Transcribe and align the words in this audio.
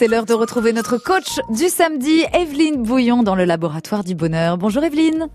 C'est 0.00 0.08
l'heure 0.08 0.24
de 0.24 0.32
retrouver 0.32 0.72
notre 0.72 0.96
coach 0.96 1.40
du 1.50 1.68
samedi, 1.68 2.22
Evelyne 2.32 2.82
Bouillon, 2.82 3.22
dans 3.22 3.34
le 3.34 3.44
laboratoire 3.44 4.02
du 4.02 4.14
bonheur. 4.14 4.56
Bonjour 4.56 4.82
Evelyne. 4.82 5.28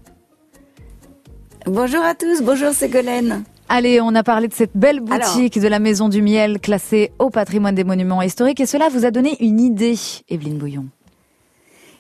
Bonjour 1.68 2.02
à 2.02 2.16
tous, 2.16 2.42
bonjour 2.42 2.72
Ségolène. 2.72 3.44
Allez, 3.70 4.02
on 4.02 4.16
a 4.16 4.24
parlé 4.24 4.48
de 4.48 4.56
cette 4.56 4.76
belle 4.76 5.02
boutique 5.02 5.60
de 5.60 5.68
la 5.68 5.78
Maison 5.78 6.10
du 6.10 6.24
Miel 6.24 6.60
classée 6.60 7.12
au 7.20 7.30
patrimoine 7.30 7.76
des 7.76 7.84
monuments 7.84 8.24
historiques 8.24 8.60
et 8.60 8.66
cela 8.66 8.90
vous 8.90 9.06
a 9.06 9.12
donné 9.12 9.38
une 9.40 9.60
idée, 9.60 10.00
Evelyne 10.30 10.58
Bouillon. 10.58 10.88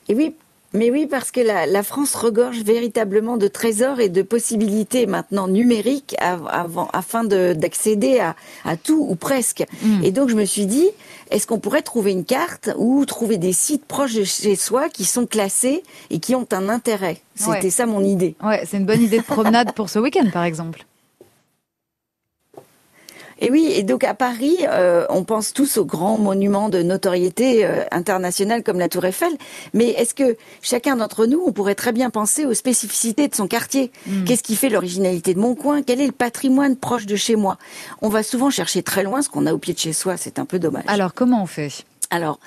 Et 0.09 0.15
oui, 0.15 0.33
mais 0.73 0.91
oui, 0.91 1.07
parce 1.07 1.31
que 1.31 1.39
la, 1.39 1.83
France 1.83 2.15
regorge 2.15 2.61
véritablement 2.61 3.37
de 3.37 3.47
trésors 3.47 3.99
et 3.99 4.09
de 4.09 4.21
possibilités 4.21 5.05
maintenant 5.05 5.47
numériques 5.47 6.15
avant, 6.19 6.89
afin 6.91 7.23
d'accéder 7.23 8.19
à, 8.19 8.77
tout 8.77 9.05
ou 9.09 9.15
presque. 9.15 9.63
Hmm. 9.81 10.03
Et 10.03 10.11
donc 10.11 10.29
je 10.29 10.35
me 10.35 10.45
suis 10.45 10.65
dit, 10.65 10.89
est-ce 11.31 11.47
qu'on 11.47 11.59
pourrait 11.59 11.81
trouver 11.81 12.11
une 12.11 12.25
carte 12.25 12.69
ou 12.77 13.05
trouver 13.05 13.37
des 13.37 13.53
sites 13.53 13.85
proches 13.85 14.15
de 14.15 14.23
chez 14.23 14.55
soi 14.55 14.89
qui 14.89 15.05
sont 15.05 15.25
classés 15.25 15.83
et 16.09 16.19
qui 16.19 16.35
ont 16.35 16.47
un 16.51 16.69
intérêt? 16.69 17.21
C'était 17.35 17.69
ça 17.69 17.85
mon 17.85 18.03
idée. 18.03 18.35
Ouais, 18.43 18.63
c'est 18.65 18.77
une 18.77 18.85
bonne 18.85 19.01
idée 19.01 19.19
de 19.19 19.23
promenade 19.23 19.73
pour 19.73 19.89
ce 19.89 19.99
week-end 19.99 20.29
par 20.31 20.43
exemple. 20.43 20.85
Et 23.39 23.51
oui, 23.51 23.71
et 23.73 23.83
donc 23.83 24.03
à 24.03 24.13
Paris, 24.13 24.57
euh, 24.63 25.05
on 25.09 25.23
pense 25.23 25.53
tous 25.53 25.77
aux 25.77 25.85
grands 25.85 26.17
monuments 26.17 26.69
de 26.69 26.81
notoriété 26.81 27.65
euh, 27.65 27.83
internationale 27.91 28.63
comme 28.63 28.79
la 28.79 28.87
Tour 28.87 29.05
Eiffel, 29.05 29.33
mais 29.73 29.89
est-ce 29.89 30.13
que 30.13 30.37
chacun 30.61 30.95
d'entre 30.95 31.25
nous, 31.25 31.43
on 31.45 31.51
pourrait 31.51 31.75
très 31.75 31.91
bien 31.91 32.09
penser 32.09 32.45
aux 32.45 32.53
spécificités 32.53 33.27
de 33.27 33.35
son 33.35 33.47
quartier? 33.47 33.91
Hmm. 34.07 34.23
Qu'est-ce 34.23 34.43
qui 34.43 34.55
fait 34.55 34.69
l'originalité 34.69 35.33
de 35.33 35.39
mon 35.39 35.55
coin? 35.55 35.83
Quel 35.83 35.99
est 35.99 36.07
le 36.07 36.11
patrimoine 36.13 36.77
proche 36.77 37.05
de 37.05 37.15
chez 37.15 37.35
moi? 37.35 37.57
On 38.01 38.09
va 38.09 38.23
souvent 38.23 38.49
chercher 38.49 38.83
très 38.83 39.03
loin 39.03 39.21
ce 39.21 39.29
qu'on 39.29 39.45
a 39.45 39.53
au 39.53 39.57
pied 39.57 39.73
de 39.73 39.79
chez 39.79 39.93
soi, 39.93 40.15
c'est 40.17 40.39
un 40.39 40.45
peu 40.45 40.59
dommage. 40.59 40.85
Alors 40.87 41.13
comment 41.13 41.43
on 41.43 41.47
fait? 41.47 41.71
Alors, 42.11 42.39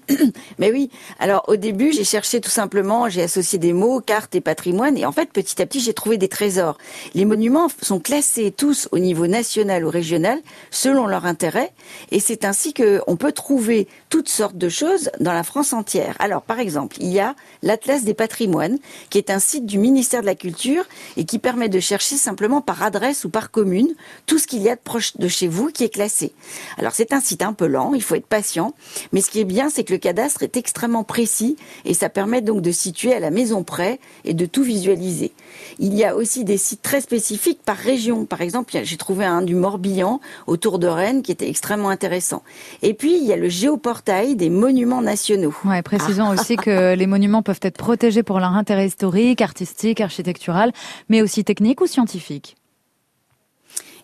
Mais 0.58 0.72
oui. 0.72 0.90
Alors 1.18 1.44
au 1.48 1.56
début, 1.56 1.92
j'ai 1.92 2.04
cherché 2.04 2.40
tout 2.40 2.50
simplement, 2.50 3.08
j'ai 3.08 3.22
associé 3.22 3.58
des 3.58 3.72
mots, 3.72 4.00
cartes 4.00 4.34
et 4.34 4.40
patrimoine, 4.40 4.96
et 4.96 5.06
en 5.06 5.12
fait, 5.12 5.30
petit 5.32 5.60
à 5.60 5.66
petit, 5.66 5.80
j'ai 5.80 5.94
trouvé 5.94 6.18
des 6.18 6.28
trésors. 6.28 6.78
Les 7.14 7.24
monuments 7.24 7.68
sont 7.80 8.00
classés 8.00 8.50
tous 8.50 8.88
au 8.92 8.98
niveau 8.98 9.26
national 9.26 9.84
ou 9.84 9.90
régional 9.90 10.40
selon 10.70 11.06
leur 11.06 11.26
intérêt, 11.26 11.72
et 12.10 12.20
c'est 12.20 12.44
ainsi 12.44 12.72
que 12.72 13.00
on 13.06 13.16
peut 13.16 13.32
trouver 13.32 13.88
toutes 14.08 14.28
sortes 14.28 14.56
de 14.56 14.68
choses 14.68 15.10
dans 15.20 15.32
la 15.32 15.42
France 15.42 15.72
entière. 15.72 16.16
Alors 16.18 16.42
par 16.42 16.60
exemple, 16.60 16.96
il 17.00 17.08
y 17.08 17.20
a 17.20 17.34
l'Atlas 17.62 18.04
des 18.04 18.14
patrimoines, 18.14 18.78
qui 19.10 19.18
est 19.18 19.30
un 19.30 19.38
site 19.38 19.66
du 19.66 19.78
ministère 19.78 20.20
de 20.20 20.26
la 20.26 20.34
Culture 20.34 20.84
et 21.16 21.24
qui 21.24 21.38
permet 21.38 21.68
de 21.68 21.80
chercher 21.80 22.16
simplement 22.16 22.60
par 22.60 22.82
adresse 22.82 23.24
ou 23.24 23.28
par 23.28 23.50
commune 23.50 23.94
tout 24.26 24.38
ce 24.38 24.46
qu'il 24.46 24.62
y 24.62 24.68
a 24.68 24.76
de 24.76 24.80
proche 24.80 25.16
de 25.16 25.28
chez 25.28 25.48
vous 25.48 25.70
qui 25.70 25.84
est 25.84 25.88
classé. 25.88 26.32
Alors 26.78 26.92
c'est 26.92 27.12
un 27.12 27.20
site 27.20 27.42
un 27.42 27.52
peu 27.52 27.66
lent, 27.66 27.94
il 27.94 28.02
faut 28.02 28.14
être 28.14 28.26
patient, 28.26 28.74
mais 29.12 29.20
ce 29.20 29.30
qui 29.30 29.40
est 29.40 29.44
bien, 29.44 29.70
c'est 29.70 29.81
que 29.84 29.92
le 29.92 29.98
cadastre 29.98 30.42
est 30.42 30.56
extrêmement 30.56 31.04
précis 31.04 31.56
et 31.84 31.94
ça 31.94 32.08
permet 32.08 32.40
donc 32.40 32.62
de 32.62 32.70
situer 32.70 33.12
à 33.14 33.20
la 33.20 33.30
maison 33.30 33.62
près 33.62 33.98
et 34.24 34.34
de 34.34 34.46
tout 34.46 34.62
visualiser. 34.62 35.32
Il 35.78 35.94
y 35.94 36.04
a 36.04 36.14
aussi 36.16 36.44
des 36.44 36.56
sites 36.56 36.82
très 36.82 37.00
spécifiques 37.00 37.62
par 37.64 37.76
région. 37.76 38.24
Par 38.24 38.40
exemple, 38.40 38.72
j'ai 38.82 38.96
trouvé 38.96 39.24
un 39.24 39.42
du 39.42 39.54
Morbihan 39.54 40.20
autour 40.46 40.78
de 40.78 40.86
Rennes 40.86 41.22
qui 41.22 41.32
était 41.32 41.48
extrêmement 41.48 41.90
intéressant. 41.90 42.42
Et 42.82 42.94
puis, 42.94 43.16
il 43.16 43.24
y 43.24 43.32
a 43.32 43.36
le 43.36 43.48
géoportail 43.48 44.36
des 44.36 44.50
monuments 44.50 45.02
nationaux. 45.02 45.54
Ouais, 45.64 45.82
précisons 45.82 46.26
ah. 46.28 46.34
aussi 46.34 46.56
que 46.56 46.94
les 46.96 47.06
monuments 47.06 47.42
peuvent 47.42 47.60
être 47.62 47.78
protégés 47.78 48.22
pour 48.22 48.40
leur 48.40 48.52
intérêt 48.52 48.86
historique, 48.86 49.40
artistique, 49.40 50.00
architectural, 50.00 50.72
mais 51.08 51.22
aussi 51.22 51.44
technique 51.44 51.80
ou 51.80 51.86
scientifique. 51.86 52.56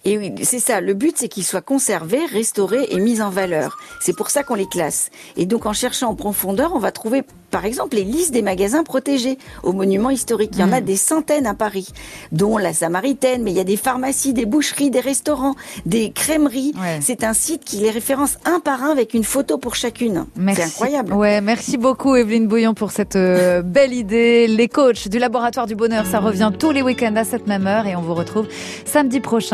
Et 0.09 0.17
oui, 0.17 0.33
c'est 0.43 0.59
ça. 0.59 0.81
Le 0.81 0.95
but, 0.95 1.19
c'est 1.19 1.29
qu'ils 1.29 1.45
soient 1.45 1.61
conservés, 1.61 2.25
restaurés 2.25 2.87
et 2.89 2.99
mis 2.99 3.21
en 3.21 3.29
valeur. 3.29 3.77
C'est 4.01 4.17
pour 4.17 4.31
ça 4.31 4.43
qu'on 4.43 4.55
les 4.55 4.67
classe. 4.67 5.11
Et 5.37 5.45
donc, 5.45 5.67
en 5.67 5.75
cherchant 5.75 6.09
en 6.09 6.15
profondeur, 6.15 6.73
on 6.75 6.79
va 6.79 6.93
trouver, 6.93 7.25
par 7.51 7.67
exemple, 7.67 7.97
les 7.97 8.05
listes 8.05 8.33
des 8.33 8.41
magasins 8.41 8.85
protégés 8.85 9.37
aux 9.63 9.75
monuments 9.75 10.09
historiques. 10.09 10.53
Il 10.55 10.61
y 10.61 10.65
en 10.65 10.73
a 10.73 10.81
hmm. 10.81 10.85
des 10.85 10.97
centaines 10.97 11.47
à 11.47 11.53
Paris, 11.53 11.89
dont 12.33 12.57
la 12.57 12.73
Samaritaine, 12.73 13.43
mais 13.43 13.51
il 13.51 13.57
y 13.59 13.61
a 13.61 13.65
des 13.65 13.77
pharmacies, 13.77 14.33
des 14.33 14.47
boucheries, 14.47 14.91
des 14.91 15.01
restaurants, 15.01 15.57
des 15.85 16.11
crèmeries. 16.11 16.73
C'est 17.01 17.23
un 17.23 17.35
site 17.35 17.65
qui 17.65 17.77
les 17.77 17.91
référence 17.91 18.39
un 18.47 18.61
par 18.61 18.83
un 18.85 18.91
avec 18.91 19.13
une 19.13 19.25
photo 19.25 19.59
pour 19.59 19.75
chacune. 19.75 20.25
C'est 20.55 20.63
incroyable. 20.63 21.13
Ouais, 21.13 21.43
merci 21.43 21.77
beaucoup, 21.77 22.17
Evelyne 22.17 22.47
Bouillon, 22.47 22.73
pour 22.73 22.93
cette 22.93 23.17
euh, 23.17 23.61
belle 23.65 23.93
idée. 23.93 24.47
Les 24.47 24.69
coachs 24.69 25.09
du 25.09 25.19
Laboratoire 25.19 25.67
du 25.67 25.75
Bonheur, 25.75 26.07
ça 26.07 26.19
revient 26.19 26.51
tous 26.59 26.71
les 26.71 26.81
week-ends 26.81 27.17
à 27.17 27.25
cette 27.25 27.47
même 27.47 27.67
heure 27.67 27.87
et 27.87 27.95
on 27.95 28.01
vous 28.01 28.15
retrouve 28.15 28.49
samedi 28.87 29.21
prochain. 29.21 29.47